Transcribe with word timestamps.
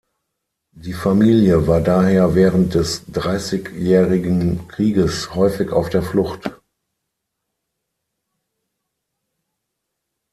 Die 0.71 0.93
Familie 0.93 1.67
war 1.67 1.79
daher 1.79 2.33
während 2.33 2.73
des 2.73 3.05
Dreißigjährigen 3.11 4.67
Krieges 4.67 5.35
häufig 5.35 5.69
auf 5.69 5.91
der 5.91 6.01
Flucht. 6.01 6.49